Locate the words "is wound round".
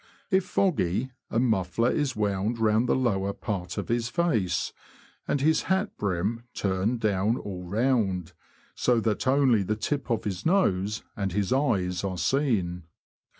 1.91-2.89